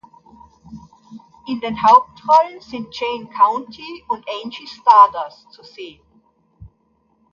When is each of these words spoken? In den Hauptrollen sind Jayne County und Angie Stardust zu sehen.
In 1.47 1.59
den 1.61 1.79
Hauptrollen 1.83 2.59
sind 2.59 2.99
Jayne 2.99 3.29
County 3.37 4.03
und 4.09 4.25
Angie 4.43 4.65
Stardust 4.65 5.51
zu 5.51 5.63
sehen. 5.63 6.01